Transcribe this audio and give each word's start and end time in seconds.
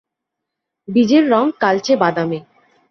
বীজের 0.87 1.23
রং 1.29 1.45
কালচে 1.59 1.93
বাদামি। 1.95 2.39